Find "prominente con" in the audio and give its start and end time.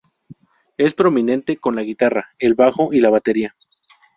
0.95-1.75